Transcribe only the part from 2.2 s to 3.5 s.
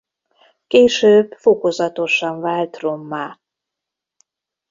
vált rommá.